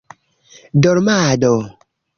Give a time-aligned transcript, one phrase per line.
[0.81, 1.59] dormado